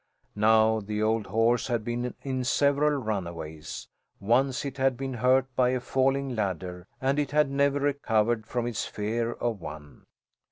[0.35, 3.87] Now the old horse had been in several runaways.
[4.19, 8.65] Once it had been hurt by a falling ladder, and it had never recovered from
[8.65, 10.07] its fear of one.